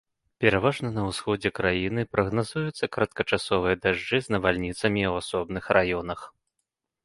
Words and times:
Пераважна 0.43 0.87
на 0.95 1.03
ўсходзе 1.09 1.51
краіны 1.59 2.05
прагназуюцца 2.15 2.91
кароткачасовыя 2.97 3.75
дажджы 3.85 4.17
з 4.29 4.37
навальніцамі 4.39 5.01
ў 5.13 5.25
асобных 5.25 5.63
раёнах. 5.79 6.19